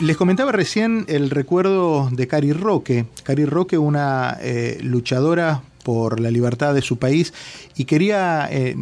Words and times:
Les 0.00 0.16
comentaba 0.16 0.50
recién 0.50 1.04
el 1.08 1.28
recuerdo 1.28 2.08
de 2.10 2.26
Cari 2.26 2.54
Roque. 2.54 3.04
Cari 3.22 3.44
Roque, 3.44 3.76
una 3.76 4.38
eh, 4.40 4.78
luchadora 4.80 5.62
por 5.84 6.20
la 6.20 6.30
libertad 6.30 6.72
de 6.72 6.80
su 6.80 6.98
país 6.98 7.34
y 7.76 7.84
quería 7.84 8.48
eh, 8.50 8.74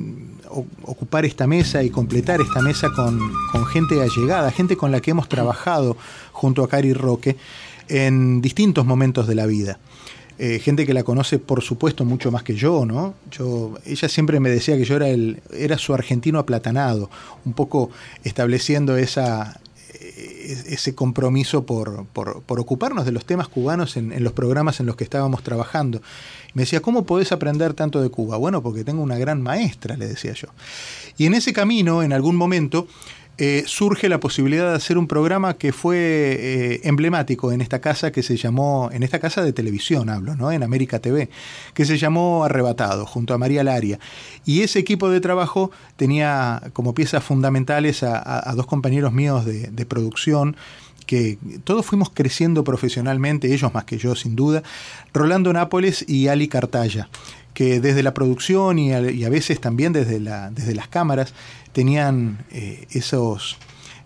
ocupar 0.49 1.25
esta 1.25 1.49
mesa 1.49 1.83
y 1.83 1.91
completar 1.91 2.41
esta 2.41 2.62
mesa 2.62 2.91
con, 2.95 3.19
gente 3.67 4.01
allegada, 4.01 4.53
gente 4.53 4.77
con 4.77 4.93
la 4.93 5.00
que 5.00 5.11
hemos 5.11 5.29
trabajado 5.29 5.96
junto 6.31 6.62
a 6.62 6.68
Cari 6.68 6.93
Roque 6.93 7.37
en 7.89 8.41
distintos 8.41 8.87
momentos 8.87 9.27
de 9.27 9.35
la 9.35 9.46
vida. 9.46 9.80
Eh, 10.39 10.61
gente 10.61 10.87
que 10.87 10.95
la 10.95 11.03
conoce, 11.03 11.41
por 11.41 11.62
supuesto, 11.62 12.05
mucho 12.05 12.30
más 12.30 12.45
que 12.45 12.55
yo, 12.55 12.87
¿no? 12.87 13.14
Yo, 13.32 13.75
ella 13.85 14.09
siempre 14.09 14.39
me 14.39 14.50
decía 14.50 14.77
que 14.77 14.85
yo 14.85 14.95
era, 14.95 15.09
el, 15.09 15.43
era 15.53 15.79
su 15.79 15.95
argentino 15.95 16.39
aplatanado, 16.39 17.11
un 17.45 17.55
poco 17.55 17.91
estableciendo 18.23 18.96
esa, 18.96 19.59
ese 20.48 20.94
compromiso 20.94 21.66
por, 21.66 22.07
por, 22.07 22.61
ocuparnos 22.61 23.04
de 23.04 23.12
los 23.12 23.25
temas 23.25 23.48
cubanos 23.48 23.96
en, 23.96 24.12
en, 24.12 24.25
los 24.25 24.32
programas 24.32 24.80
en 24.80 24.86
los 24.86 24.96
que 24.96 25.04
estábamos 25.04 25.43
trabajando. 25.43 26.00
Me 26.54 26.62
decía, 26.62 26.80
¿cómo 26.80 27.04
podés 27.04 27.32
aprender 27.32 27.74
tanto 27.74 28.00
de 28.00 28.08
Cuba? 28.08 28.36
Bueno, 28.36 28.62
porque 28.62 28.84
tengo 28.84 29.02
una 29.02 29.18
gran 29.18 29.43
maestra, 29.43 29.96
le 29.96 30.08
decía 30.08 30.32
yo. 30.32 30.48
Y 31.16 31.26
en 31.26 31.34
ese 31.34 31.52
camino, 31.52 32.02
en 32.02 32.12
algún 32.12 32.36
momento, 32.36 32.88
eh, 33.41 33.62
surge 33.67 34.09
la 34.09 34.19
posibilidad 34.19 34.69
de 34.69 34.75
hacer 34.75 34.98
un 34.98 35.06
programa 35.06 35.55
que 35.55 35.73
fue 35.73 35.97
eh, 35.97 36.81
emblemático 36.83 37.53
en 37.53 37.61
esta 37.61 37.81
casa 37.81 38.11
que 38.11 38.25
se 38.25 38.37
llamó, 38.37 38.91
en 38.92 39.05
esta 39.05 39.20
casa 39.20 39.45
de 39.45 39.53
televisión 39.53 40.11
hablo, 40.11 40.34
¿no? 40.34 40.51
En 40.51 40.64
América 40.64 40.98
TV, 40.98 41.28
que 41.73 41.84
se 41.84 41.98
llamó 41.98 42.45
Arrebatado, 42.45 43.06
junto 43.06 43.34
a 43.34 43.39
María 43.39 43.62
Laria. 43.62 44.01
Y 44.45 44.62
ese 44.62 44.81
equipo 44.81 45.09
de 45.09 45.20
trabajo 45.20 45.70
tenía 45.97 46.62
como 46.73 46.95
piezas 46.95 47.23
fundamentales 47.23 48.03
a, 48.03 48.53
dos 48.56 48.67
compañeros 48.67 49.12
míos 49.12 49.45
de, 49.45 49.69
de 49.69 49.86
producción, 49.86 50.56
que 51.08 51.39
todos 51.64 51.86
fuimos 51.86 52.11
creciendo 52.11 52.62
profesionalmente, 52.62 53.52
ellos 53.52 53.72
más 53.72 53.84
que 53.84 53.96
yo 53.96 54.14
sin 54.14 54.36
duda, 54.36 54.62
Rolando 55.14 55.52
Nápoles 55.52 56.05
y 56.06 56.28
Ali 56.28 56.48
Cartaya 56.48 57.08
que 57.55 57.80
desde 57.80 58.05
la 58.05 58.14
producción 58.14 58.78
y 58.78 58.92
a, 58.92 59.28
veces 59.30 59.60
también 59.60 59.92
desde, 59.92 60.20
la, 60.20 60.48
desde 60.52 60.77
las 60.77 60.86
cámaras 60.86 61.34
tenían 61.72 62.38
eh, 62.52 62.86
esos, 62.92 63.56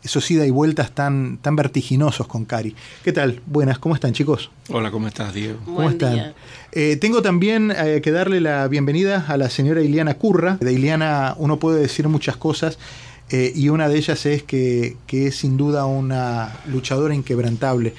esos 0.02 0.30
ida 0.30 0.46
y 0.46 0.50
vueltas 0.50 0.92
tan, 0.92 1.36
tan 1.36 1.54
vertiginosos 1.54 2.26
con 2.26 2.46
Cari. 2.46 2.74
¿Qué 3.04 3.12
tal? 3.12 3.42
Buenas, 3.44 3.78
¿cómo 3.78 3.94
están 3.94 4.14
chicos? 4.14 4.50
Hola, 4.70 4.90
¿cómo 4.90 5.06
estás, 5.06 5.34
Diego? 5.34 5.58
¿Cómo 5.66 5.90
están? 5.90 6.32
Eh, 6.72 6.96
tengo 6.96 7.20
también 7.20 7.70
eh, 7.76 8.00
que 8.02 8.10
darle 8.10 8.40
la 8.40 8.66
bienvenida 8.68 9.26
a 9.28 9.36
la 9.36 9.50
señora 9.50 9.82
Iliana 9.82 10.14
Curra. 10.14 10.56
De 10.58 10.72
Iliana 10.72 11.34
uno 11.36 11.58
puede 11.58 11.82
decir 11.82 12.08
muchas 12.08 12.38
cosas. 12.38 12.78
Y 13.32 13.68
una 13.68 13.88
de 13.88 13.96
ellas 13.96 14.26
es 14.26 14.42
que, 14.42 14.96
que, 15.06 15.28
es 15.28 15.36
sin 15.36 15.56
duda 15.56 15.86
una 15.86 16.60
luchadora 16.66 17.14
inquebrantable. 17.14 17.94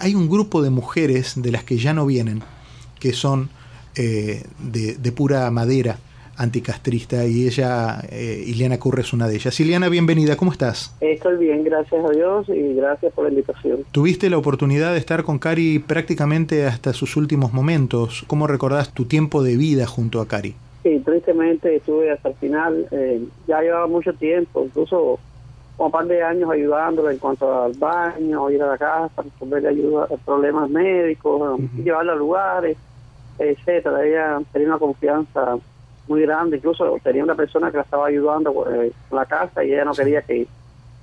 hay 0.00 0.14
un 0.14 0.28
grupo 0.28 0.62
de 0.62 0.70
mujeres 0.70 1.34
de 1.36 1.52
las 1.52 1.64
que 1.64 1.78
ya 1.78 1.92
no 1.92 2.06
vienen, 2.06 2.42
que 2.98 3.12
son 3.12 3.50
eh, 3.98 4.42
de, 4.58 5.12
pura 5.12 5.50
madera 5.50 5.96
anticastrista 6.36 7.24
y 7.24 7.46
ella, 7.46 8.02
eh, 8.10 8.44
Ileana 8.46 8.78
Curre, 8.78 9.00
es 9.00 9.14
una 9.14 9.26
de 9.26 9.36
ellas. 9.36 9.58
Ileana, 9.58 9.88
bienvenida, 9.88 10.36
¿cómo 10.36 10.52
estás? 10.52 10.94
Estoy 11.00 11.38
bien, 11.38 11.64
gracias 11.64 12.04
a 12.04 12.12
Dios 12.12 12.46
y 12.50 12.74
gracias 12.74 13.10
por 13.14 13.24
la 13.24 13.30
invitación. 13.30 13.84
Tuviste 13.92 14.28
la 14.28 14.36
oportunidad 14.36 14.92
de 14.92 14.98
estar 14.98 15.22
con 15.22 15.38
Cari 15.38 15.78
prácticamente 15.78 16.66
hasta 16.66 16.92
sus 16.92 17.16
últimos 17.16 17.54
momentos. 17.54 18.24
¿Cómo 18.26 18.46
recordás 18.46 18.92
tu 18.92 19.06
tiempo 19.06 19.42
de 19.42 19.56
vida 19.56 19.86
junto 19.86 20.20
a 20.20 20.28
Cari? 20.28 20.54
Sí, 20.86 21.00
tristemente 21.00 21.74
estuve 21.74 22.12
hasta 22.12 22.28
el 22.28 22.34
final. 22.36 22.86
Eh, 22.92 23.20
ya 23.48 23.60
llevaba 23.60 23.88
mucho 23.88 24.12
tiempo, 24.12 24.62
incluso 24.64 25.18
un 25.78 25.90
par 25.90 26.06
de 26.06 26.22
años 26.22 26.48
ayudándola 26.48 27.10
en 27.10 27.18
cuanto 27.18 27.64
al 27.64 27.72
baño, 27.72 28.48
ir 28.52 28.62
a 28.62 28.68
la 28.68 28.78
casa, 28.78 29.22
resolverle 29.22 29.68
ayuda, 29.68 30.06
problemas 30.24 30.70
médicos, 30.70 31.58
llevarla 31.82 32.12
a 32.12 32.16
lugares 32.16 32.76
etcétera. 33.36 34.04
Ella 34.04 34.40
tenía 34.52 34.68
una 34.68 34.78
confianza 34.78 35.58
muy 36.06 36.22
grande, 36.22 36.58
incluso 36.58 36.98
tenía 37.02 37.24
una 37.24 37.34
persona 37.34 37.72
que 37.72 37.78
la 37.78 37.82
estaba 37.82 38.06
ayudando 38.06 38.50
eh, 38.72 38.92
con 39.08 39.18
la 39.18 39.26
casa 39.26 39.64
y 39.64 39.72
ella 39.72 39.84
no 39.84 39.92
quería 39.92 40.22
que 40.22 40.46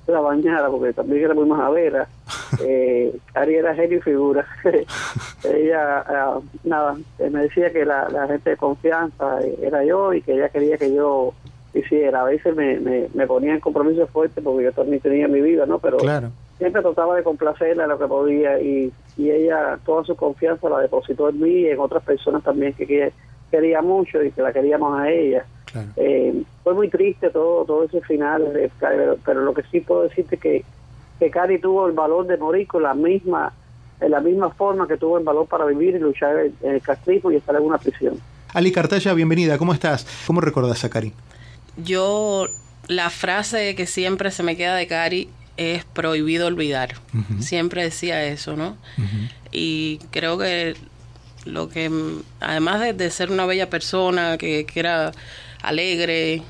la 0.06 0.20
bañara 0.20 0.68
porque 0.70 0.94
también 0.94 1.24
era 1.24 1.34
muy 1.34 1.44
majadera. 1.44 2.08
Eh, 2.62 3.16
Ari 3.34 3.54
era 3.54 3.74
genio 3.74 3.98
y 3.98 4.02
figura. 4.02 4.46
ella, 5.44 6.04
ah, 6.06 6.40
nada, 6.64 6.96
eh, 7.18 7.30
me 7.30 7.42
decía 7.42 7.72
que 7.72 7.84
la, 7.84 8.26
gente 8.28 8.50
de 8.50 8.56
confianza 8.56 9.40
era 9.62 9.84
yo 9.84 10.12
y 10.12 10.22
que 10.22 10.32
ella 10.34 10.48
quería 10.48 10.76
que 10.76 10.94
yo 10.94 11.34
hiciera. 11.74 12.22
A 12.22 12.24
veces 12.24 12.54
me, 12.54 12.78
me, 12.78 13.26
ponía 13.26 13.54
en 13.54 13.60
compromiso 13.60 14.06
fuerte 14.06 14.40
porque 14.42 14.64
yo 14.64 14.72
también 14.72 15.00
tenía 15.00 15.28
mi 15.28 15.40
vida, 15.40 15.66
¿no? 15.66 15.78
Pero 15.78 15.98
siempre 16.58 16.82
trataba 16.82 17.16
de 17.16 17.24
complacerla 17.24 17.86
lo 17.86 17.98
que 17.98 18.06
podía 18.06 18.60
y 18.60 18.92
y 19.16 19.30
ella 19.30 19.78
toda 19.84 20.04
su 20.04 20.16
confianza 20.16 20.68
la 20.68 20.80
depositó 20.80 21.28
en 21.28 21.40
mí 21.40 21.50
y 21.50 21.68
en 21.68 21.78
otras 21.78 22.02
personas 22.02 22.42
también 22.42 22.72
que, 22.72 23.12
quería 23.50 23.82
mucho 23.82 24.22
y 24.22 24.32
que 24.32 24.42
la 24.42 24.52
queríamos 24.52 24.98
a 24.98 25.08
ella. 25.08 25.44
Eh, 25.96 26.42
fue 26.62 26.74
muy 26.74 26.88
triste 26.88 27.30
todo 27.30 27.64
todo 27.64 27.84
ese 27.84 28.00
final, 28.00 28.70
pero, 29.24 29.40
lo 29.42 29.54
que 29.54 29.62
sí 29.70 29.80
puedo 29.80 30.04
decirte 30.04 30.36
que 30.36 30.64
que 31.24 31.30
Cari 31.30 31.58
tuvo 31.58 31.86
el 31.86 31.92
valor 31.92 32.26
de 32.26 32.36
morir 32.36 32.66
con 32.66 32.82
la 32.82 32.92
misma 32.92 33.50
en 34.00 34.10
la 34.10 34.20
misma 34.20 34.50
forma 34.50 34.86
que 34.86 34.98
tuvo 34.98 35.16
el 35.16 35.24
valor 35.24 35.46
para 35.46 35.64
vivir 35.64 35.94
y 35.94 35.98
luchar 35.98 36.36
en, 36.38 36.54
el 36.62 36.82
castrismo 36.82 37.30
y 37.30 37.36
estar 37.36 37.56
en 37.56 37.62
una 37.62 37.78
prisión. 37.78 38.20
Ali 38.52 38.70
Cartaya, 38.72 39.14
bienvenida, 39.14 39.56
¿cómo 39.56 39.72
estás? 39.72 40.06
¿Cómo 40.26 40.42
recordas 40.42 40.84
a 40.84 40.90
Cari? 40.90 41.14
Yo, 41.78 42.46
la 42.88 43.08
frase 43.08 43.74
que 43.74 43.86
siempre 43.86 44.30
se 44.30 44.42
me 44.42 44.56
queda 44.56 44.74
de 44.74 44.86
Cari 44.86 45.30
es 45.56 45.84
prohibido 45.86 46.46
olvidar. 46.46 46.96
Siempre 47.38 47.84
decía 47.84 48.22
eso, 48.24 48.56
¿no? 48.56 48.76
Y 49.50 50.00
creo 50.10 50.36
que 50.36 50.74
lo 51.46 51.70
que, 51.70 51.90
además 52.40 52.96
de, 52.96 53.10
ser 53.10 53.30
una 53.30 53.46
bella 53.46 53.70
persona, 53.70 54.36
que, 54.36 54.66
era 54.74 55.12
alegre, 55.62 56.42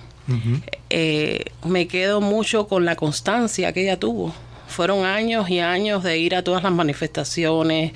eh, 0.90 1.44
me 1.64 1.86
quedo 1.86 2.20
mucho 2.20 2.66
con 2.66 2.84
la 2.84 2.96
constancia 2.96 3.72
que 3.72 3.82
ella 3.82 4.00
tuvo. 4.00 4.34
Fueron 4.66 5.04
años 5.04 5.48
y 5.50 5.60
años 5.60 6.02
de 6.02 6.18
ir 6.18 6.34
a 6.34 6.42
todas 6.42 6.62
las 6.62 6.72
manifestaciones, 6.72 7.92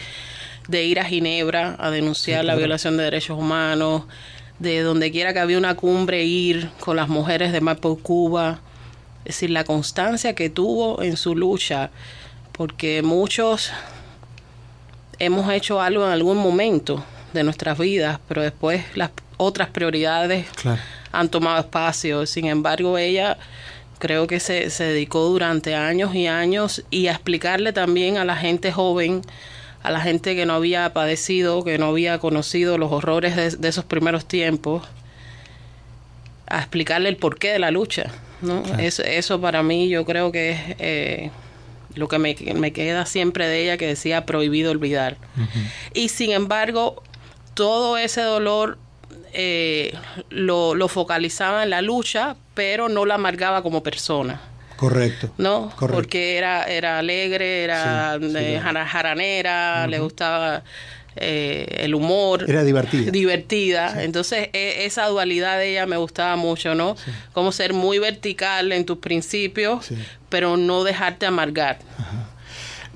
de 0.69 0.85
ir 0.85 1.01
a 1.01 1.05
Ginebra 1.05 1.77
a 1.79 1.91
denunciar 1.91 2.45
la 2.45 2.55
violación 2.55 2.97
de 2.97 3.05
derechos 3.05 3.39
humanos, 3.39 4.05
de 4.59 4.83
donde 4.83 5.11
quiera 5.11 5.33
que 5.33 5.39
había 5.39 5.59
una 5.59 5.75
cumbre 5.75 6.25
ir 6.25 6.71
con 6.81 6.97
las 6.97 7.09
mujeres 7.09 7.53
de 7.53 7.61
Mapo 7.61 7.97
Cuba. 7.99 8.61
Es 9.25 9.37
decir, 9.37 9.51
la 9.51 9.65
constancia 9.65 10.35
que 10.35 10.51
tuvo 10.51 11.03
en 11.03 11.17
su 11.17 11.35
lucha, 11.35 11.91
porque 12.53 13.03
muchos 13.03 13.73
hemos 15.19 15.51
hecho 15.53 15.81
algo 15.81 16.07
en 16.07 16.13
algún 16.13 16.39
momento 16.39 17.05
de 17.33 17.45
nuestras 17.45 17.79
vidas, 17.79 18.21
pero 18.29 18.43
después 18.43 18.85
las 18.95 19.11
otras 19.37 19.69
prioridades 19.69 20.47
han 21.13 21.29
tomado 21.29 21.61
espacio. 21.61 22.27
Sin 22.27 22.47
embargo, 22.47 22.99
ella 22.99 23.39
creo 23.99 24.27
que 24.27 24.41
se, 24.41 24.71
se, 24.71 24.85
dedicó 24.85 25.21
durante 25.25 25.75
años 25.75 26.15
y 26.15 26.27
años 26.27 26.85
y 26.91 27.09
a 27.09 27.13
explicarle 27.13 27.73
también 27.73 28.17
a 28.17 28.25
la 28.25 28.37
gente 28.37 28.73
joven, 28.73 29.23
a 29.83 29.91
la 29.91 30.01
gente 30.01 30.35
que 30.35 30.47
no 30.47 30.55
había 30.55 30.93
padecido, 30.93 31.65
que 31.65 31.79
no 31.79 31.87
había 31.87 32.19
conocido 32.19 32.79
los 32.79 32.93
horrores 32.93 33.61
de 33.61 33.69
esos 33.69 33.85
primeros 33.85 34.27
tiempos, 34.27 34.83
a 36.47 36.59
explicarle 36.59 37.09
el 37.09 37.17
porqué 37.17 37.53
de 37.53 37.59
la 37.59 37.71
lucha. 37.71 38.11
¿no? 38.43 38.63
Eso, 38.79 39.03
eso 39.03 39.41
para 39.41 39.63
mí 39.63 39.89
yo 39.89 40.05
creo 40.05 40.33
que 40.33 40.51
es 40.51 40.61
eh, 40.79 41.31
lo 41.95 42.09
que 42.09 42.19
me, 42.19 42.37
me, 42.55 42.73
queda 42.73 43.07
siempre 43.07 43.49
de 43.49 43.63
ella 43.63 43.77
que 43.77 43.87
decía 43.87 44.27
prohibido 44.27 44.71
olvidar. 44.71 45.17
Y 45.95 46.09
sin 46.09 46.33
embargo, 46.33 47.03
todo 47.55 47.99
ese 47.99 48.21
dolor 48.21 48.79
eh, 49.33 49.95
lo, 50.31 50.75
lo, 50.75 50.89
focalizaba 50.89 51.65
en 51.65 51.71
la 51.71 51.83
lucha, 51.83 52.37
pero 52.59 52.89
no 52.89 53.07
la 53.07 53.15
amargaba 53.15 53.63
como 53.63 53.85
persona. 53.85 54.41
Correcto. 54.75 55.31
¿No? 55.39 55.73
Porque 55.79 56.37
era, 56.37 56.65
era 56.65 56.99
alegre, 56.99 57.63
era 57.63 58.19
jaranera, 58.85 59.87
le 59.87 60.01
gustaba 60.01 60.65
eh, 61.15 61.83
el 61.85 61.95
humor. 61.95 62.47
Era 62.49 62.65
divertida. 62.65 63.13
Divertida. 63.13 64.03
Entonces, 64.03 64.49
e, 64.53 64.87
esa 64.87 65.07
dualidad 65.07 65.57
de 65.59 65.71
ella 65.71 65.87
me 65.87 65.99
gustaba 65.99 66.35
mucho, 66.35 66.75
¿no? 66.75 66.97
Como 67.33 67.53
ser 67.53 67.75
muy 67.75 68.01
vertical 68.01 68.73
en 68.73 68.85
tus 68.85 68.99
principios, 68.99 69.91
pero 70.29 70.57
no 70.57 70.83
dejarte 70.83 71.27
amargar. 71.27 71.79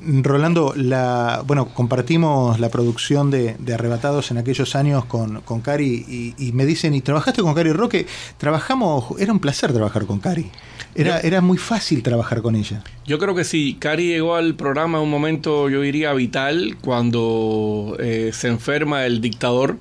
Rolando, 0.04 0.72
la, 0.76 1.42
bueno, 1.46 1.68
compartimos 1.68 2.58
la 2.58 2.68
producción 2.70 3.30
de, 3.30 3.56
Arrebatados 3.72 4.30
en 4.30 4.38
aquellos 4.38 4.74
años 4.74 5.04
con, 5.04 5.40
con 5.42 5.60
Cari 5.60 6.34
y, 6.38 6.52
me 6.52 6.66
dicen, 6.66 6.94
¿y 6.94 7.00
trabajaste 7.00 7.42
con 7.42 7.54
Cari 7.54 7.72
Roque? 7.72 8.06
Trabajamos, 8.38 9.18
era 9.18 9.32
un 9.32 9.40
placer 9.40 9.72
trabajar 9.72 10.06
con 10.06 10.20
Cari. 10.20 10.50
Era, 10.94 11.20
era 11.20 11.40
muy 11.40 11.56
fácil 11.56 12.02
trabajar 12.02 12.42
con 12.42 12.54
ella. 12.54 12.82
Yo 13.06 13.18
creo 13.18 13.34
que 13.34 13.44
sí. 13.44 13.76
Cari 13.78 14.08
llegó 14.08 14.34
al 14.34 14.54
programa 14.54 14.98
en 14.98 15.04
un 15.04 15.10
momento, 15.10 15.70
yo 15.70 15.80
diría, 15.80 16.12
vital, 16.12 16.76
cuando 16.82 17.96
eh, 17.98 18.30
se 18.32 18.48
enferma 18.48 19.06
el 19.06 19.20
dictador. 19.20 19.78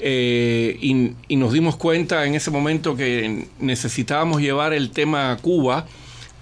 Eh, 0.00 0.78
y, 0.80 1.12
y, 1.28 1.36
nos 1.36 1.52
dimos 1.52 1.76
cuenta 1.76 2.24
en 2.24 2.34
ese 2.34 2.50
momento 2.50 2.96
que 2.96 3.48
necesitábamos 3.58 4.40
llevar 4.40 4.72
el 4.72 4.90
tema 4.90 5.30
a 5.30 5.36
Cuba 5.36 5.86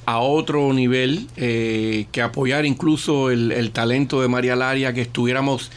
a 0.08 0.20
otro 0.20 0.72
nivel, 0.72 1.26
eh, 1.36 2.06
que 2.12 2.22
apoyar 2.22 2.64
incluso 2.64 3.30
el, 3.30 3.70
talento 3.72 4.22
de 4.22 4.28
María 4.28 4.56
Laria, 4.56 4.94
que 4.94 5.02
estuviéramos... 5.02 5.70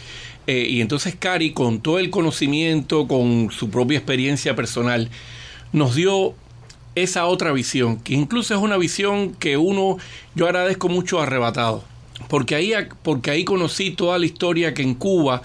Eh, 0.47 0.67
y 0.69 0.79
entonces 0.79 1.17
Cari, 1.19 1.51
con 1.51 1.81
todo 1.81 1.99
el 1.99 2.09
conocimiento, 2.09 3.09
con 3.09 3.51
su 3.51 3.69
propia 3.69 3.97
experiencia 3.97 4.55
personal, 4.55 5.09
nos 5.73 5.95
dio 5.95 6.33
esa 6.95 7.25
otra 7.25 7.51
visión, 7.51 7.97
que 7.97 8.13
incluso 8.13 8.55
es 8.55 8.61
una 8.61 8.77
visión 8.77 9.33
que 9.33 9.57
uno, 9.57 9.97
yo 10.33 10.45
agradezco 10.45 10.87
mucho 10.87 11.19
arrebatado, 11.19 11.83
porque 12.29 12.55
ahí, 12.55 12.71
porque 13.03 13.31
ahí 13.31 13.43
conocí 13.43 13.91
toda 13.91 14.17
la 14.17 14.27
historia 14.27 14.73
que 14.73 14.81
en 14.81 14.95
Cuba, 14.95 15.41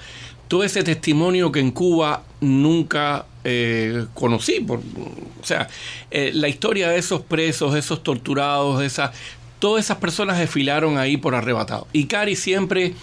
todo 0.46 0.62
ese 0.62 0.84
testimonio 0.84 1.50
que 1.50 1.58
en 1.58 1.72
Cuba 1.72 2.22
nunca 2.40 3.26
eh, 3.48 4.06
conocí. 4.14 4.60
Por, 4.60 4.80
o 4.80 5.44
sea, 5.44 5.68
eh, 6.10 6.32
la 6.34 6.48
historia 6.48 6.88
de 6.90 6.98
esos 6.98 7.22
presos, 7.22 7.76
esos 7.76 8.02
torturados, 8.02 8.82
esa, 8.82 9.12
todas 9.60 9.84
esas 9.84 9.98
personas 9.98 10.38
desfilaron 10.38 10.98
ahí 10.98 11.16
por 11.16 11.36
arrebatado. 11.36 11.86
Y 11.92 12.06
Cari 12.06 12.34
siempre, 12.34 12.94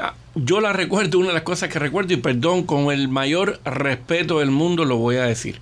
ah, 0.00 0.14
yo 0.34 0.60
la 0.60 0.72
recuerdo, 0.72 1.18
una 1.18 1.28
de 1.28 1.34
las 1.34 1.42
cosas 1.42 1.68
que 1.68 1.78
recuerdo, 1.78 2.14
y 2.14 2.16
perdón, 2.16 2.62
con 2.62 2.90
el 2.90 3.08
mayor 3.08 3.60
respeto 3.66 4.38
del 4.38 4.50
mundo 4.50 4.86
lo 4.86 4.96
voy 4.96 5.16
a 5.16 5.24
decir. 5.24 5.60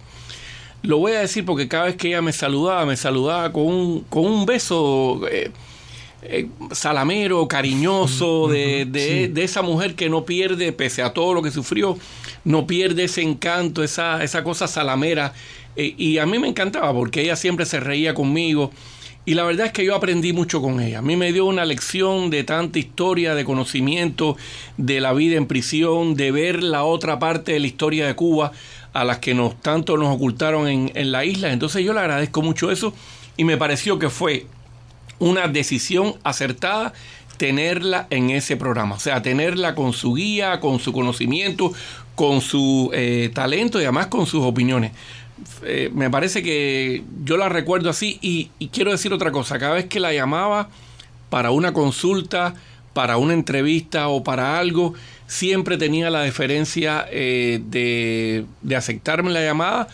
Lo 0.82 0.98
voy 0.98 1.12
a 1.12 1.20
decir 1.20 1.44
porque 1.44 1.66
cada 1.66 1.86
vez 1.86 1.96
que 1.96 2.08
ella 2.08 2.22
me 2.22 2.32
saludaba, 2.32 2.86
me 2.86 2.96
saludaba 2.96 3.52
con 3.52 3.64
un, 3.64 4.00
con 4.02 4.26
un 4.26 4.46
beso. 4.46 5.22
Eh, 5.30 5.50
salamero, 6.72 7.46
cariñoso, 7.48 8.48
de, 8.48 8.86
de, 8.86 9.44
esa 9.44 9.62
mujer 9.62 9.94
que 9.94 10.08
no 10.08 10.24
pierde, 10.24 10.72
pese 10.72 11.02
a 11.02 11.12
todo 11.12 11.34
lo 11.34 11.42
que 11.42 11.50
sufrió, 11.50 11.98
no 12.44 12.66
pierde 12.66 13.04
ese 13.04 13.22
encanto, 13.22 13.82
esa, 13.82 14.22
esa 14.22 14.42
cosa 14.42 14.66
salamera. 14.66 15.32
Eh, 15.76 15.94
y 15.96 16.18
a 16.18 16.26
mí 16.26 16.38
me 16.38 16.48
encantaba 16.48 16.92
porque 16.92 17.22
ella 17.22 17.36
siempre 17.36 17.66
se 17.66 17.80
reía 17.80 18.14
conmigo. 18.14 18.70
Y 19.26 19.34
la 19.34 19.44
verdad 19.44 19.66
es 19.66 19.72
que 19.72 19.84
yo 19.84 19.94
aprendí 19.94 20.34
mucho 20.34 20.60
con 20.60 20.80
ella. 20.80 20.98
A 20.98 21.02
mí 21.02 21.16
me 21.16 21.32
dio 21.32 21.46
una 21.46 21.64
lección 21.64 22.28
de 22.28 22.44
tanta 22.44 22.78
historia, 22.78 23.34
de 23.34 23.44
conocimiento, 23.44 24.36
de 24.76 25.00
la 25.00 25.14
vida 25.14 25.36
en 25.36 25.46
prisión, 25.46 26.14
de 26.14 26.30
ver 26.30 26.62
la 26.62 26.84
otra 26.84 27.18
parte 27.18 27.52
de 27.52 27.60
la 27.60 27.66
historia 27.66 28.06
de 28.06 28.14
Cuba 28.14 28.52
a 28.92 29.04
las 29.04 29.18
que 29.18 29.34
nos 29.34 29.60
tanto 29.60 29.96
nos 29.96 30.14
ocultaron 30.14 30.68
en, 30.68 30.92
en 30.94 31.10
la 31.10 31.24
isla. 31.24 31.52
Entonces 31.52 31.82
yo 31.84 31.94
le 31.94 32.00
agradezco 32.00 32.42
mucho 32.42 32.70
eso 32.70 32.92
y 33.38 33.44
me 33.44 33.56
pareció 33.56 33.98
que 33.98 34.10
fue 34.10 34.46
una 35.24 35.48
decisión 35.48 36.16
acertada 36.22 36.92
tenerla 37.38 38.06
en 38.10 38.28
ese 38.30 38.56
programa, 38.56 38.96
o 38.96 39.00
sea, 39.00 39.22
tenerla 39.22 39.74
con 39.74 39.92
su 39.94 40.14
guía, 40.14 40.60
con 40.60 40.78
su 40.78 40.92
conocimiento, 40.92 41.72
con 42.14 42.42
su 42.42 42.90
eh, 42.92 43.30
talento 43.32 43.80
y 43.80 43.84
además 43.84 44.08
con 44.08 44.26
sus 44.26 44.44
opiniones. 44.44 44.92
Eh, 45.64 45.90
me 45.94 46.10
parece 46.10 46.42
que 46.42 47.02
yo 47.24 47.38
la 47.38 47.48
recuerdo 47.48 47.88
así 47.88 48.18
y, 48.20 48.50
quiero 48.68 48.92
decir 48.92 49.12
otra 49.14 49.32
cosa, 49.32 49.58
cada 49.58 49.74
vez 49.74 49.86
que 49.86 49.98
la 49.98 50.12
llamaba 50.12 50.68
para 51.30 51.50
una 51.50 51.72
consulta, 51.72 52.54
para 52.92 53.16
una 53.16 53.32
entrevista 53.32 54.08
o 54.08 54.22
para 54.22 54.58
algo, 54.58 54.92
siempre 55.26 55.78
tenía 55.78 56.10
la 56.10 56.20
deferencia 56.20 57.06
eh, 57.10 57.60
de, 57.64 58.44
de 58.60 58.76
aceptarme 58.76 59.32
la 59.32 59.42
llamada, 59.42 59.88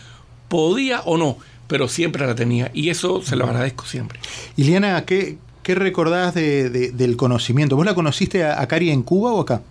podía 0.49 1.01
o 1.05 1.17
no, 1.17 1.37
pero 1.71 1.87
siempre 1.87 2.27
la 2.27 2.35
tenía 2.35 2.69
y 2.73 2.89
eso 2.89 3.21
se 3.21 3.37
lo 3.37 3.45
agradezco 3.45 3.85
siempre. 3.85 4.19
Iliana, 4.57 5.05
¿qué, 5.05 5.37
qué 5.63 5.73
recordás 5.73 6.33
de, 6.33 6.69
del 6.69 7.15
conocimiento? 7.15 7.77
¿Vos 7.77 7.85
la 7.85 7.95
conociste 7.95 8.43
a, 8.43 8.61
a 8.61 8.67
Cari 8.67 8.91
en 8.91 9.03
Cuba 9.03 9.31
o 9.31 9.39
acá? 9.39 9.61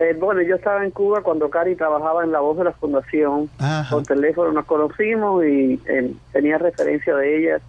Eh, 0.00 0.16
bueno, 0.18 0.42
yo 0.42 0.56
estaba 0.56 0.84
en 0.84 0.90
Cuba 0.90 1.22
cuando 1.22 1.48
Cari 1.48 1.76
trabajaba 1.76 2.24
en 2.24 2.32
la 2.32 2.40
voz 2.40 2.58
de 2.58 2.64
la 2.64 2.72
fundación. 2.72 3.48
Por 3.88 4.02
teléfono 4.02 4.50
nos 4.50 4.64
conocimos 4.64 5.44
y 5.44 5.80
eh, 5.86 6.12
tenía 6.32 6.58
referencia 6.58 7.14
de 7.14 7.38
ella. 7.38 7.60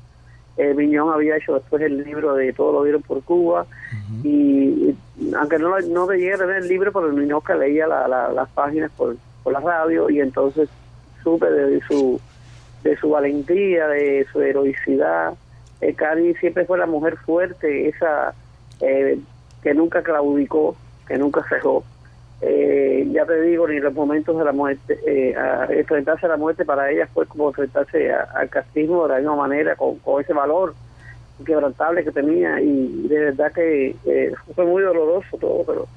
Eh, 0.57 0.73
Viñón 0.75 1.13
había 1.13 1.37
hecho 1.37 1.53
después 1.53 1.83
el 1.83 2.03
libro 2.03 2.33
de 2.33 2.51
Todo 2.51 2.73
lo 2.73 2.81
vieron 2.81 3.03
por 3.03 3.21
Cuba. 3.21 3.67
y, 4.23 4.95
aunque 5.39 5.59
no, 5.59 5.79
no 5.81 6.07
veía 6.07 6.33
el 6.33 6.67
libro, 6.67 6.91
pero 6.91 7.41
que 7.43 7.53
leía 7.53 7.85
las 7.85 8.49
páginas 8.55 8.89
por, 8.97 9.17
por 9.43 9.53
la 9.53 9.59
radio 9.59 10.09
y 10.09 10.19
entonces 10.19 10.67
supe 11.23 11.49
de 11.49 11.79
su, 11.87 12.19
de 12.85 12.95
su 12.95 13.09
valentía, 13.09 13.89
de 13.89 14.25
su 14.31 14.41
heroicidad. 14.41 15.33
Eh, 15.81 15.93
Cari 15.93 16.33
siempre 16.35 16.63
fue 16.63 16.77
la 16.77 16.85
mujer 16.85 17.17
fuerte, 17.17 17.89
esa 17.89 18.33
que 18.79 19.73
nunca 19.73 20.03
claudicó, 20.03 20.75
que 21.07 21.15
cejó. 21.17 21.41
cejó 21.43 21.83
eh, 22.41 23.07
ya 23.11 23.25
te 23.25 23.41
digo, 23.41 23.67
ni 23.67 23.79
los 23.79 23.93
momentos 23.93 24.37
de 24.37 24.45
la 24.45 24.51
muerte, 24.51 24.99
eh, 25.07 25.35
enfrentarse 25.69 26.25
a 26.25 26.29
la 26.29 26.37
muerte 26.37 26.65
para 26.65 26.91
ella 26.91 27.07
fue 27.13 27.25
como 27.25 27.47
enfrentarse 27.47 28.13
al 28.13 28.49
castigo 28.49 29.07
de 29.07 29.13
la 29.13 29.19
misma 29.19 29.35
manera, 29.35 29.75
con, 29.75 29.97
ese 30.21 30.33
valor 30.33 30.75
inquebrantable 31.39 32.03
que 32.03 32.11
tenía 32.11 32.61
y 32.61 33.07
de 33.07 33.19
verdad 33.19 33.51
que 33.51 33.95
eh, 34.05 34.33
fue 34.53 34.65
muy 34.65 34.83
doloroso 34.83 35.37
todo, 35.37 35.63
pero 35.65 35.87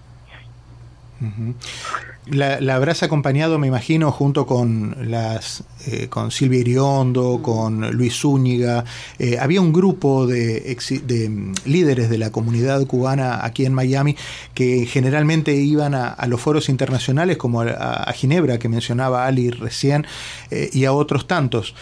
la, 2.30 2.74
habrás 2.74 3.02
acompañado, 3.02 3.58
me 3.58 3.66
imagino, 3.66 4.12
junto 4.12 4.46
con 4.46 5.10
las 5.10 5.64
eh, 5.86 6.08
con 6.08 6.30
Silvia 6.30 6.60
Iriondo, 6.60 7.40
con 7.42 7.90
Luis 7.92 8.20
Zúñiga. 8.20 8.84
Eh, 9.18 9.38
había 9.40 9.60
un 9.60 9.72
grupo 9.72 10.26
de, 10.26 10.76
de, 11.04 11.28
mm, 11.28 11.54
líderes 11.64 12.10
de 12.10 12.18
la 12.18 12.30
comunidad 12.30 12.86
cubana 12.86 13.44
aquí 13.44 13.64
en 13.64 13.72
Miami 13.72 14.16
que 14.54 14.86
generalmente 14.86 15.54
iban 15.54 15.94
a, 15.94 16.16
los 16.26 16.40
foros 16.40 16.68
internacionales, 16.68 17.36
como 17.36 17.62
a, 17.62 18.12
Ginebra, 18.12 18.58
que 18.58 18.68
mencionaba 18.68 19.26
Ali 19.26 19.50
recién, 19.50 20.06
eh, 20.50 20.70
y 20.72 20.84
a 20.84 20.92
otros 20.92 21.26
tantos. 21.26 21.74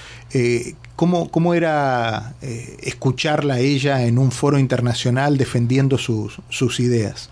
¿cómo, 0.97 1.31
¿Cómo 1.31 1.55
era 1.55 2.35
escucharla 2.83 3.55
a 3.55 3.59
ella 3.59 4.05
en 4.05 4.19
un 4.19 4.31
foro 4.31 4.59
internacional 4.59 5.39
defendiendo 5.39 5.97
sus, 5.97 6.41
sus 6.51 6.79
ideas? 6.81 7.31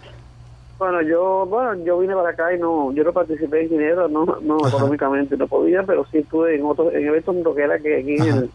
Bueno, 0.78 1.02
yo 1.02 1.46
bueno 1.46 1.74
yo 1.84 1.98
vine 1.98 2.14
para 2.14 2.30
acá 2.30 2.52
y 2.52 2.58
no 2.58 2.92
yo 2.92 3.04
no 3.04 3.12
participé 3.12 3.62
en 3.62 3.68
dinero, 3.68 4.08
no 4.08 4.24
no 4.42 4.66
económicamente 4.66 5.36
no 5.36 5.46
podía, 5.46 5.84
pero 5.84 6.04
sí 6.06 6.18
estuve 6.18 6.56
en 6.56 6.64
otros 6.64 6.92
en 6.92 7.06
eventos 7.06 7.54
que 7.54 7.62
era 7.62 7.78
que 7.78 7.98
aquí 7.98 8.16
en, 8.28 8.50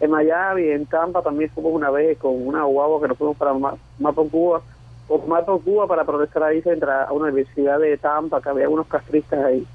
en, 0.00 0.10
Miami, 0.10 0.68
en 0.68 0.84
Tampa 0.86 1.22
también 1.22 1.50
fuimos 1.50 1.72
una 1.72 1.90
vez 1.90 2.18
con 2.18 2.46
una 2.46 2.64
guagua 2.64 3.00
que 3.00 3.08
nos 3.08 3.16
fuimos 3.16 3.36
para 3.38 3.54
Mapo 3.98 4.28
Cuba, 4.28 4.60
con 5.08 5.26
Mapo 5.26 5.60
Cuba 5.60 5.86
para 5.86 6.04
protestar 6.04 6.42
ahí 6.42 6.62
a 6.62 7.12
una 7.12 7.24
universidad 7.24 7.78
de 7.78 7.96
Tampa 7.96 8.42
que 8.42 8.50
había 8.50 8.68
unos 8.68 8.86
castristas 8.86 9.42
ahí. 9.42 9.66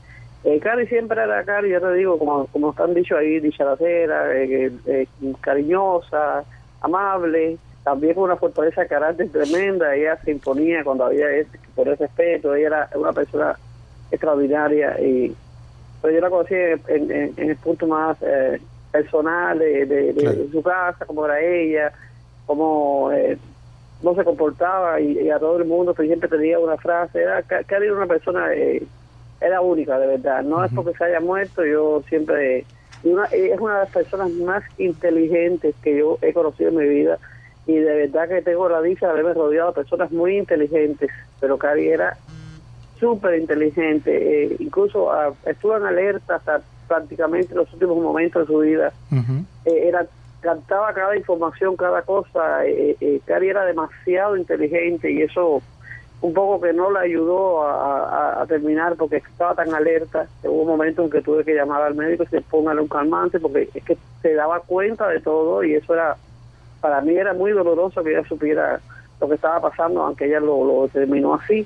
Eh, 0.44 0.60
Cari 0.60 0.86
siempre 0.86 1.22
era 1.22 1.44
Cari, 1.44 1.72
ya 1.72 1.80
te 1.80 1.94
digo, 1.94 2.20
como 2.20 2.46
como 2.48 2.70
están 2.70 2.94
dicho 2.94 3.18
ahí, 3.18 3.40
dicharacera, 3.40 4.34
eh, 4.38 4.72
eh, 4.86 5.08
cariñosa, 5.42 6.44
amable, 6.82 7.58
también 7.88 8.16
con 8.16 8.26
una 8.26 8.36
fortaleza 8.36 8.82
de 8.82 8.88
carácter 8.90 9.30
tremenda, 9.30 9.96
ella 9.96 10.18
se 10.18 10.32
imponía 10.32 10.84
cuando 10.84 11.06
había 11.06 11.32
ese, 11.32 11.58
por 11.74 11.88
ese 11.88 12.04
respeto, 12.04 12.54
ella 12.54 12.68
era 12.68 12.90
una 12.96 13.14
persona 13.14 13.58
extraordinaria 14.12 15.00
y 15.00 15.34
pero 16.02 16.14
yo 16.14 16.20
la 16.20 16.30
conocí 16.30 16.54
en, 16.54 17.34
el 17.38 17.56
punto 17.56 17.88
más 17.88 18.18
eh, 18.20 18.60
personal 18.92 19.58
de, 19.58 20.50
su 20.52 20.62
casa, 20.62 21.06
como 21.06 21.26
era 21.26 21.40
ella, 21.40 21.94
cómo 22.46 23.10
eh, 23.14 23.38
no 24.04 24.14
se 24.16 24.26
comportaba 24.26 25.00
y, 25.00 25.30
a 25.30 25.40
todo 25.40 25.58
el 25.58 25.64
mundo 25.64 25.96
siempre 25.96 26.28
tenía 26.28 26.60
una 26.60 26.76
frase, 26.76 27.22
era 27.22 27.40
era 27.40 27.94
una 27.94 28.06
persona, 28.06 28.54
eh, 28.54 28.84
era 29.40 29.62
única 29.62 29.98
de 29.98 30.08
verdad, 30.08 30.44
no 30.44 30.62
es 30.62 30.74
porque 30.74 30.94
se 30.98 31.06
haya 31.06 31.22
muerto, 31.22 31.66
yo 31.66 32.04
siempre, 32.10 32.66
es 33.02 33.60
una 33.62 33.76
de 33.76 33.80
las 33.80 33.92
personas 33.92 34.30
más 34.32 34.66
inteligentes 34.78 35.74
que 35.82 35.98
yo 35.98 36.18
he 36.22 36.34
conocido 36.34 36.72
en 36.72 36.76
mi 36.76 36.86
vida, 36.86 37.18
y 37.68 37.76
de 37.76 38.08
verdad 38.08 38.30
que 38.30 38.42
tengo 38.42 38.70
la 38.70 38.82
dicha 38.82 39.08
de 39.08 39.12
haberme 39.12 39.34
rodeado 39.34 39.70
de 39.70 39.76
personas 39.76 40.12
muy 40.12 40.38
inteligentes, 40.38 41.12
pero 41.40 41.58
Cari 41.58 41.90
era 41.90 42.18
súper 43.00 43.40
inteligente, 43.40 44.46
eh, 44.46 44.56
incluso 44.60 45.06
uh, 45.06 45.36
estuvo 45.46 45.78
en 45.78 45.86
alerta 45.86 46.36
hasta 46.36 46.62
prácticamente 46.88 47.54
los 47.54 47.72
últimos 47.74 47.98
momentos 47.98 48.48
de 48.48 48.54
su 48.54 48.60
vida. 48.60 48.94
Eh, 49.66 49.88
era 49.88 50.06
cantaba 50.40 50.94
cada 50.94 51.16
información, 51.16 51.76
cada 51.76 52.02
cosa. 52.04 52.66
Eh, 52.66 52.96
eh, 53.02 53.20
Cari 53.26 53.50
era 53.50 53.66
demasiado 53.66 54.38
inteligente 54.38 55.12
y 55.12 55.22
eso 55.22 55.62
un 56.20 56.34
poco 56.34 56.62
que 56.62 56.74
no 56.74 56.90
le 56.92 57.00
ayudó 57.00 57.64
a, 57.64 58.44
terminar 58.48 58.96
porque 58.96 59.18
estaba 59.18 59.54
tan 59.54 59.74
alerta. 59.74 60.28
Hubo 60.44 60.62
un 60.62 60.68
momento 60.68 61.04
en 61.04 61.10
que 61.10 61.22
tuve 61.22 61.44
que 61.44 61.54
llamar 61.54 61.82
al 61.82 61.96
médico 61.96 62.24
y 62.24 62.28
se 62.28 62.42
póngale 62.42 62.82
un 62.82 62.88
calmante 62.88 63.40
porque 63.40 63.70
es 63.74 63.84
que 63.84 63.98
se 64.22 64.34
daba 64.34 64.62
cuenta 64.62 65.10
de 65.10 65.20
todo 65.20 65.64
y 65.64 65.76
eso 65.76 65.94
era 65.94 66.16
para 66.82 67.02
mí 67.02 67.16
era 67.16 67.34
muy 67.34 67.52
doloroso 67.52 68.04
que 68.04 68.12
ella 68.12 68.28
supiera 68.28 68.80
lo 69.20 69.28
que 69.28 69.36
estaba 69.36 69.60
pasando, 69.70 70.04
aunque 70.04 70.26
ella 70.26 70.40
lo, 70.40 70.64
lo 70.64 70.88
terminó 70.88 71.36
así. 71.36 71.66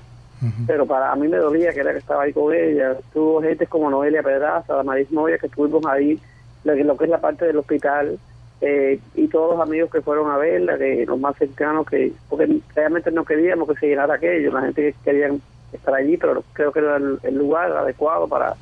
Pero 0.66 0.88
para 0.88 1.16
mí 1.16 1.28
me 1.28 1.38
dolía 1.38 1.72
que 1.72 1.82
era 1.82 1.92
que 1.92 2.00
estaba 2.00 2.24
ahí 2.24 2.34
con 2.34 2.52
ella. 2.52 2.98
Tuvo 3.14 3.44
gente 3.44 3.68
como 3.68 3.92
Noelia 3.92 4.24
Pedraza, 4.24 4.74
Damaris 4.74 5.12
Moya, 5.12 5.38
que 5.38 5.46
estuvimos 5.46 5.86
ahí, 5.86 6.20
lo 6.64 6.74
que, 6.74 6.84
lo 6.84 6.98
que 6.98 7.04
es 7.04 7.12
la 7.12 7.22
parte 7.22 7.46
del 7.46 7.58
hospital, 7.58 8.18
eh, 8.62 9.00
y 9.16 9.28
todos 9.28 9.56
los 9.56 9.68
amigos 9.68 9.90
que 9.92 10.02
fueron 10.02 10.30
a 10.30 10.38
verla, 10.38 10.78
que 10.78 11.04
los 11.06 11.20
más 11.20 11.36
cercanos, 11.36 11.88
que 11.88 12.14
porque 12.30 12.60
realmente 12.76 13.12
no 13.12 13.26
queríamos 13.26 13.68
que 13.68 13.76
se 13.76 13.88
llenara 13.88 14.16
aquello, 14.16 14.52
la 14.52 14.62
gente 14.62 14.94
que 14.94 14.96
quería 15.04 15.32
estar 15.74 15.94
allí, 15.96 16.16
pero 16.18 16.44
creo 16.54 16.72
que 16.72 16.80
era 16.80 16.98
el, 16.98 17.36
lugar 17.36 17.72
adecuado 17.72 18.28
para 18.28 18.56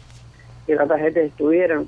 que 0.65 0.75
tanta 0.77 0.97
gente 0.97 1.25
estuvieran. 1.25 1.85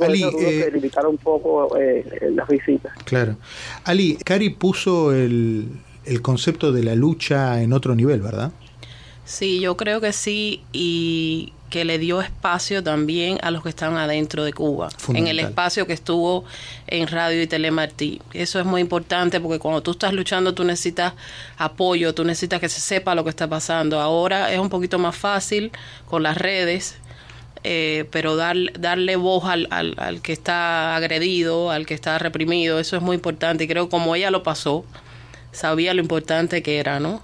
Ali, 0.00 0.22
eh, 0.22 0.70
limitar 0.72 1.06
un 1.06 1.18
poco 1.18 1.76
eh, 1.78 2.04
las 2.32 2.48
visitas. 2.48 2.92
Claro. 3.04 3.36
Ali, 3.84 4.16
Cari 4.16 4.50
puso 4.50 5.12
el, 5.12 5.68
el 6.04 6.22
concepto 6.22 6.72
de 6.72 6.82
la 6.82 6.94
lucha 6.94 7.62
en 7.62 7.72
otro 7.72 7.94
nivel, 7.94 8.20
¿verdad? 8.20 8.52
Sí, 9.24 9.60
yo 9.60 9.76
creo 9.76 10.00
que 10.00 10.12
sí 10.12 10.62
y 10.72 11.52
que 11.70 11.84
le 11.84 11.98
dio 11.98 12.20
espacio 12.20 12.82
también 12.82 13.38
a 13.42 13.50
los 13.50 13.62
que 13.62 13.68
estaban 13.68 13.98
adentro 13.98 14.44
de 14.44 14.52
Cuba, 14.52 14.88
en 15.12 15.26
el 15.26 15.40
espacio 15.40 15.86
que 15.86 15.92
estuvo 15.92 16.44
en 16.86 17.08
Radio 17.08 17.42
y 17.42 17.46
Telemartí. 17.46 18.20
Eso 18.32 18.60
es 18.60 18.66
muy 18.66 18.80
importante 18.80 19.40
porque 19.40 19.58
cuando 19.58 19.82
tú 19.82 19.90
estás 19.90 20.12
luchando 20.12 20.54
tú 20.54 20.62
necesitas 20.64 21.14
apoyo, 21.58 22.14
tú 22.14 22.24
necesitas 22.24 22.60
que 22.60 22.68
se 22.68 22.80
sepa 22.80 23.14
lo 23.14 23.24
que 23.24 23.30
está 23.30 23.48
pasando. 23.48 24.00
Ahora 24.00 24.52
es 24.52 24.60
un 24.60 24.68
poquito 24.68 24.98
más 24.98 25.16
fácil 25.16 25.72
con 26.06 26.22
las 26.22 26.38
redes, 26.38 26.96
eh, 27.68 28.04
pero 28.12 28.36
dar, 28.36 28.56
darle 28.78 29.16
voz 29.16 29.44
al, 29.44 29.66
al, 29.70 29.94
al, 29.98 30.22
que 30.22 30.32
está 30.32 30.94
agredido, 30.94 31.72
al 31.72 31.84
que 31.84 31.94
está 31.94 32.16
reprimido, 32.18 32.78
eso 32.78 32.96
es 32.96 33.02
muy 33.02 33.16
importante. 33.16 33.64
Y 33.64 33.66
creo 33.66 33.86
que 33.86 33.90
como 33.90 34.14
ella 34.14 34.30
lo 34.30 34.44
pasó, 34.44 34.84
sabía 35.50 35.92
lo 35.92 36.00
importante 36.00 36.62
que 36.62 36.78
era, 36.78 37.00
¿no? 37.00 37.22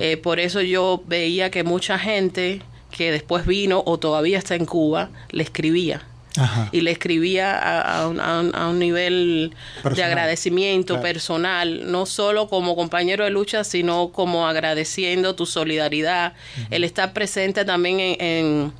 eh, 0.00 0.16
por 0.16 0.40
eso 0.40 0.60
yo 0.62 1.02
veía 1.06 1.50
que 1.50 1.62
mucha 1.62 1.98
gente 1.98 2.60
que 2.90 3.10
después 3.10 3.46
vino 3.46 3.82
o 3.84 3.98
todavía 3.98 4.38
está 4.38 4.54
en 4.54 4.64
Cuba, 4.64 5.10
le 5.30 5.42
escribía. 5.42 6.02
Ajá. 6.36 6.70
Y 6.72 6.80
le 6.80 6.90
escribía 6.90 7.58
a, 7.58 8.02
a, 8.04 8.08
un, 8.08 8.18
a 8.18 8.68
un, 8.68 8.78
nivel 8.78 9.52
personal. 9.82 9.96
de 9.96 10.02
agradecimiento 10.04 10.94
claro. 10.94 11.02
personal, 11.02 11.92
no 11.92 12.06
solo 12.06 12.48
como 12.48 12.74
compañero 12.74 13.24
de 13.24 13.30
lucha, 13.30 13.64
sino 13.64 14.08
como 14.12 14.48
agradeciendo 14.48 15.34
tu 15.34 15.44
solidaridad, 15.44 16.32
uh 16.32 16.60
-huh. 16.60 16.66
el 16.70 16.84
estar 16.84 17.12
presente 17.12 17.66
también 17.66 18.00
en, 18.00 18.16
en, 18.20 18.72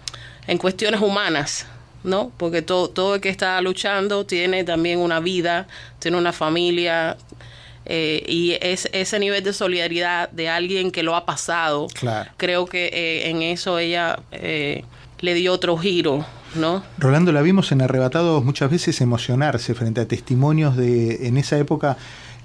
en 0.47 0.59
cuestiones 0.59 1.01
humanas, 1.01 1.67
¿no? 2.05 2.33
Porque 2.37 2.63
todo, 2.63 2.89
todo 2.89 3.17
el 3.17 3.21
que 3.21 3.29
está 3.29 3.61
luchando 3.61 4.27
tiene 4.27 4.65
también 4.65 4.99
una 4.99 5.21
vida, 5.21 5.67
tiene 5.99 6.17
una 6.17 6.33
familia, 6.33 7.17
eh, 7.85 8.25
y 8.27 8.57
es, 8.61 8.89
ese 8.93 9.19
nivel 9.19 9.43
de 9.43 9.53
solidaridad 9.53 10.31
de 10.31 10.49
alguien 10.49 10.91
que 10.91 11.03
lo 11.03 11.17
ha 11.17 11.27
pasado, 11.27 11.89
claro. 11.95 12.31
creo 12.37 12.67
que 12.67 12.87
eh, 12.87 13.31
en 13.31 13.43
eso 13.43 13.79
ella 13.79 14.21
eh, 14.31 14.85
le 15.21 15.35
dio 15.35 15.53
otro 15.53 15.77
giro, 15.77 16.25
¿no? 16.55 16.83
Rolando, 16.99 17.33
la 17.33 17.43
vimos 17.43 17.73
en 17.73 17.83
Arrebatados 17.83 18.45
muchas 18.45 18.71
veces 18.71 19.01
emocionarse 19.01 19.75
frente 19.75 20.01
a 20.01 20.07
testimonios 20.07 20.77
de, 20.77 21.27
en 21.27 21.37
esa 21.39 21.59
época, 21.59 21.97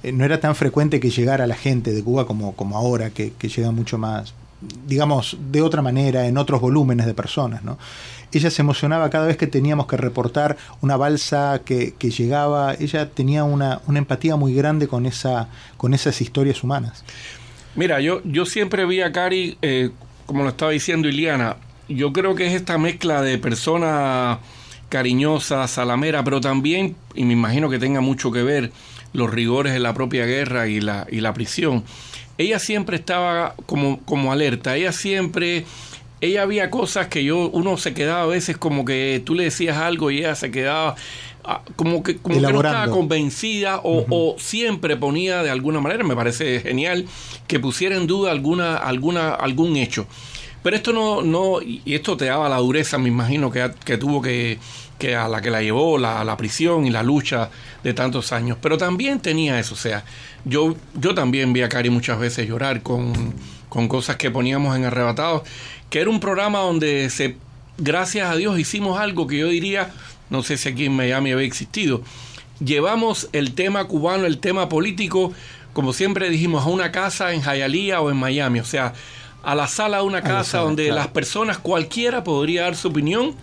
eh, 0.04 0.12
no 0.12 0.26
era 0.26 0.40
tan 0.40 0.56
frecuente 0.56 1.00
que 1.00 1.10
llegara 1.10 1.46
la 1.48 1.56
gente 1.56 1.92
de 1.92 2.04
Cuba 2.04 2.26
como, 2.26 2.56
como 2.56 2.78
ahora, 2.78 3.10
que, 3.10 3.34
que 3.34 3.50
llega 3.50 3.72
mucho 3.72 3.98
más, 3.98 4.34
digamos, 4.62 5.38
de 5.52 5.62
otra 5.62 5.82
manera, 5.82 6.28
en 6.28 6.38
otros 6.38 6.62
volúmenes 6.62 7.06
de 7.06 7.14
personas, 7.14 7.64
¿no? 7.64 7.78
ella 8.32 8.52
se 8.52 8.62
emocionaba 8.62 9.10
cada 9.10 9.28
vez 9.28 9.38
que 9.38 9.48
teníamos 9.48 9.88
que 9.88 9.98
reportar 9.98 10.58
una 10.82 10.98
balsa 10.98 11.62
que, 11.64 11.94
que 11.98 12.10
llegaba, 12.10 12.74
ella 12.74 13.10
tenía 13.10 13.44
una, 13.44 13.82
una, 13.88 14.00
empatía 14.00 14.36
muy 14.36 14.54
grande 14.54 14.88
con, 14.88 15.06
esa, 15.06 15.50
con 15.78 15.94
esas 15.94 16.20
historias 16.22 16.64
humanas. 16.64 17.04
Mira, 17.76 18.02
yo, 18.02 18.22
yo 18.26 18.46
siempre 18.46 18.86
vi 18.86 19.02
a 19.02 19.12
Cari, 19.12 19.58
eh, 19.62 19.92
como 20.26 20.44
lo 20.44 20.50
estaba 20.50 20.72
diciendo 20.72 21.08
Iliana, 21.08 21.58
yo 21.88 22.12
creo 22.12 22.36
que 22.36 22.48
es 22.48 22.54
esta 22.54 22.78
mezcla 22.78 23.22
de 23.22 23.38
persona 23.38 24.40
cariñosa, 24.90 25.68
salamera, 25.68 26.24
pero 26.24 26.42
también, 26.42 26.96
y 27.16 27.24
me 27.24 27.34
imagino 27.34 27.70
que 27.70 27.80
tenga 27.80 28.02
mucho 28.02 28.32
que 28.32 28.44
ver, 28.44 28.72
los 29.14 29.32
rigores 29.32 29.74
de 29.74 29.80
la 29.80 29.94
propia 29.94 30.26
guerra 30.26 30.68
y 30.68 30.82
la, 30.82 31.08
y 31.10 31.22
la 31.22 31.34
prisión. 31.34 31.84
Ella 32.38 32.60
siempre 32.60 32.98
estaba 32.98 33.56
como, 33.66 34.00
como 34.02 34.32
alerta, 34.32 34.76
ella 34.76 34.92
siempre 34.92 35.66
ella 36.22 36.42
había 36.42 36.70
cosas 36.72 37.08
que 37.08 37.24
yo, 37.24 37.50
uno 37.50 37.78
se 37.78 37.94
quedaba 37.94 38.24
a 38.24 38.26
veces 38.26 38.58
como 38.58 38.86
que 38.86 39.22
tú 39.24 39.36
le 39.36 39.46
decías 39.46 39.78
algo 39.78 40.10
y 40.10 40.20
ella 40.20 40.36
se 40.36 40.50
quedaba 40.50 40.96
ah, 41.44 41.62
como 41.76 42.02
que, 42.02 42.18
como 42.18 42.36
que 42.36 42.42
no 42.42 42.62
estaba 42.62 42.90
convencida 42.90 43.78
o, 43.78 44.00
uh 44.00 44.02
-huh. 44.02 44.08
o, 44.10 44.36
siempre 44.40 44.98
ponía 44.98 45.44
de 45.44 45.52
alguna 45.52 45.80
manera, 45.80 46.04
me 46.04 46.16
parece 46.16 46.60
genial, 46.62 47.06
que 47.48 47.60
pusiera 47.60 47.96
en 47.96 48.08
duda 48.08 48.32
alguna, 48.32 48.78
alguna, 48.78 49.34
algún 49.34 49.76
hecho. 49.78 50.08
Pero 50.64 50.76
esto 50.76 50.92
no, 50.92 51.22
no, 51.22 51.62
y 51.62 51.82
esto 51.86 52.18
te 52.18 52.26
daba 52.26 52.50
la 52.50 52.58
dureza, 52.58 52.98
me 52.98 53.10
imagino, 53.10 53.52
que, 53.52 53.72
que 53.86 53.98
tuvo 53.98 54.22
que, 54.22 54.58
que 54.98 55.16
a 55.16 55.28
la 55.28 55.42
que 55.42 55.50
la 55.50 55.62
llevó 55.62 55.98
la, 55.98 56.24
la 56.24 56.38
prisión 56.38 56.86
y 56.86 56.90
la 56.90 57.04
lucha 57.04 57.50
de 57.84 57.94
tantos 57.94 58.32
años. 58.32 58.58
Pero 58.62 58.78
también 58.78 59.20
tenía 59.20 59.60
eso, 59.60 59.74
o 59.74 59.78
sea, 59.78 60.04
yo, 60.46 60.76
yo 60.96 61.14
también 61.14 61.54
vi 61.54 61.62
a 61.62 61.70
Cari 61.70 61.90
muchas 61.90 62.20
veces 62.20 62.48
llorar 62.48 62.82
con, 62.82 63.34
con 63.70 63.88
cosas 63.88 64.16
que 64.16 64.32
poníamos 64.32 64.76
en 64.76 64.86
arrebatados 64.86 65.44
que 65.90 66.02
era 66.02 66.10
un 66.10 66.20
programa 66.20 66.60
donde 66.60 67.10
se, 67.10 67.38
gracias 67.78 68.30
a 68.30 68.36
Dios 68.36 68.60
hicimos 68.60 69.00
algo 69.00 69.28
que 69.28 69.38
yo 69.38 69.48
diría, 69.48 69.92
no 70.30 70.44
sé 70.44 70.58
si 70.58 70.70
aquí 70.70 70.86
en 70.86 70.96
Miami 70.96 71.32
había 71.32 71.46
existido, 71.46 72.02
llevamos 72.60 73.30
el 73.34 73.54
tema 73.54 73.86
cubano, 73.86 74.26
el 74.26 74.40
tema 74.40 74.70
político, 74.70 75.34
como 75.74 75.94
siempre 75.94 76.30
dijimos, 76.30 76.66
a 76.66 76.70
una 76.70 76.92
casa 76.92 77.34
en 77.34 77.42
Hialeah 77.42 78.02
o 78.02 78.12
en 78.12 78.18
Miami, 78.18 78.60
o 78.60 78.66
sea, 78.66 78.94
a 79.44 79.56
la 79.56 79.68
sala 79.68 79.98
de 79.98 80.04
una 80.04 80.22
casa 80.22 80.44
sala, 80.44 80.64
donde 80.64 80.86
claro. 80.86 81.00
las 81.00 81.08
personas, 81.08 81.58
cualquiera 81.58 82.24
podría 82.24 82.64
dar 82.64 82.76
su 82.76 82.90
opinión 82.90 83.36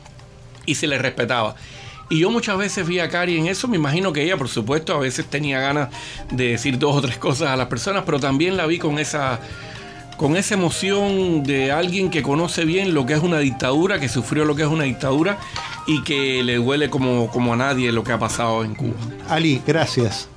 y 0.67 0.75
se 0.75 0.87
le 0.87 0.99
respetaba. 0.99 1.55
Y 2.11 2.21
yo 2.21 2.31
muchas 2.31 2.59
veces 2.59 2.87
vi 2.87 2.99
a 2.99 3.09
Cari 3.09 3.39
en 3.39 3.47
eso, 3.47 3.67
me 3.67 3.77
imagino 3.77 4.13
que 4.13 4.23
ella, 4.23 4.37
por 4.37 4.49
supuesto, 4.49 4.95
a 4.95 4.99
veces 4.99 5.27
tenía 5.27 5.61
ganas 5.61 5.89
de 6.31 6.49
decir 6.49 6.79
dos 6.79 6.97
o 6.97 7.01
tres 7.01 7.17
cosas 7.17 7.49
a 7.49 7.57
las 7.57 7.69
personas, 7.69 8.03
pero 8.05 8.21
también 8.21 8.57
la 8.57 8.67
vi 8.67 8.79
con 8.79 8.99
esa 8.99 9.41
con 10.17 10.37
esa 10.37 10.55
emoción 10.55 11.43
de 11.43 11.73
alguien 11.73 12.09
que 12.09 12.23
conoce 12.23 12.65
bien 12.65 12.95
lo 12.95 13.05
que 13.05 13.15
es 13.15 13.21
una 13.21 13.39
dictadura, 13.39 13.99
que 13.99 14.09
sufrió 14.09 14.45
lo 14.45 14.55
que 14.55 14.63
es 14.63 14.69
una 14.69 14.85
dictadura 14.85 15.39
y 15.89 16.05
que 16.05 16.45
le 16.45 16.55
duele 16.55 16.89
como, 16.89 17.29
como 17.31 17.53
a 17.53 17.57
nadie 17.57 17.91
lo 17.91 18.05
que 18.05 18.13
ha 18.13 18.19
pasado 18.19 18.65
en 18.65 18.77
Cuba. 18.77 18.95
Ali, 19.29 19.61
gracias. 19.67 20.29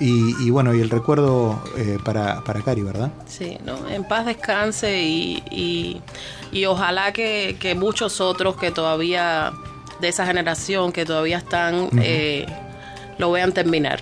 Y, 0.00 0.34
y 0.42 0.48
bueno, 0.48 0.74
y 0.74 0.80
el 0.80 0.88
recuerdo 0.88 1.62
eh, 1.76 1.98
para, 2.02 2.42
para 2.42 2.62
Cari, 2.62 2.82
¿verdad? 2.82 3.12
Sí, 3.26 3.58
no, 3.66 3.86
en 3.88 4.02
paz 4.04 4.24
descanse 4.24 5.02
y, 5.02 5.42
y, 5.50 6.00
y 6.52 6.64
ojalá 6.64 7.12
que, 7.12 7.56
que, 7.60 7.74
muchos 7.74 8.18
otros 8.22 8.56
que 8.56 8.70
todavía, 8.70 9.52
de 10.00 10.08
esa 10.08 10.24
generación, 10.24 10.90
que 10.90 11.04
todavía 11.04 11.36
están, 11.36 11.74
uh 11.74 11.88
-huh. 11.90 12.02
eh, 12.02 12.46
lo 13.18 13.30
vean 13.30 13.52
terminar. 13.52 14.00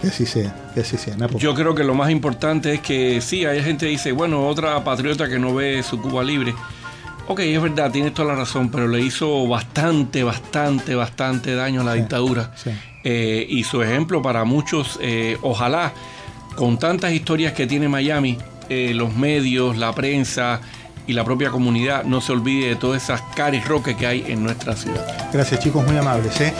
Que 0.00 0.08
así 0.08 0.24
sea, 0.24 0.54
que 0.72 0.80
así 0.82 0.96
sea. 0.96 1.16
Napo. 1.16 1.36
Yo 1.38 1.52
creo 1.54 1.74
que 1.74 1.82
lo 1.82 1.94
más 1.94 2.10
importante 2.10 2.74
es 2.74 2.80
que 2.80 3.20
sí, 3.20 3.44
hay 3.44 3.62
gente 3.62 3.86
que 3.86 3.90
dice, 3.90 4.12
bueno, 4.12 4.46
otra 4.46 4.84
patriota 4.84 5.28
que 5.28 5.38
no 5.38 5.52
ve 5.52 5.82
su 5.82 6.00
Cuba 6.00 6.22
libre. 6.22 6.54
Ok, 7.28 7.40
es 7.40 7.60
verdad, 7.60 7.90
tienes 7.90 8.14
toda 8.14 8.28
la 8.28 8.34
razón, 8.36 8.70
pero 8.70 8.86
le 8.86 9.00
hizo 9.00 9.48
bastante, 9.48 10.22
bastante, 10.22 10.94
bastante 10.94 11.54
daño 11.54 11.80
a 11.80 11.84
la 11.84 11.92
sí, 11.94 11.98
dictadura. 11.98 12.52
Sí. 12.54 12.70
Eh, 13.02 13.46
y 13.48 13.64
su 13.64 13.82
ejemplo 13.82 14.22
para 14.22 14.44
muchos, 14.44 14.98
eh, 15.02 15.36
ojalá, 15.42 15.92
con 16.54 16.78
tantas 16.78 17.12
historias 17.12 17.52
que 17.52 17.66
tiene 17.66 17.88
Miami, 17.88 18.38
eh, 18.68 18.92
los 18.94 19.14
medios, 19.14 19.76
la 19.76 19.92
prensa 19.92 20.60
y 21.06 21.12
la 21.12 21.24
propia 21.24 21.50
comunidad, 21.50 22.04
no 22.04 22.20
se 22.20 22.32
olvide 22.32 22.68
de 22.68 22.76
todas 22.76 23.02
esas 23.02 23.22
caris 23.34 23.66
roques 23.66 23.96
que 23.96 24.06
hay 24.06 24.24
en 24.28 24.42
nuestra 24.42 24.74
ciudad. 24.74 25.06
Gracias 25.32 25.60
chicos, 25.60 25.86
muy 25.86 25.96
amables. 25.96 26.40
¿eh? 26.40 26.52